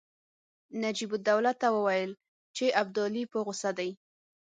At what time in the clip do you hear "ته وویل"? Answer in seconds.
1.61-2.11